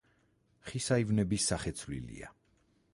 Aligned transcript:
ხის 0.69 0.87
აივნები 0.97 1.39
სახეცვლილია. 1.47 2.35